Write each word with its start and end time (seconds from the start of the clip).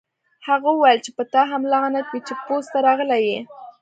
هغه 0.47 0.67
وویل 0.71 0.99
چې 1.05 1.11
په 1.17 1.23
تا 1.33 1.41
هم 1.51 1.63
لعنت 1.73 2.05
وي 2.09 2.19
چې 2.27 2.33
پوځ 2.45 2.63
ته 2.73 2.79
راغلی 2.87 3.21
یې 3.29 3.39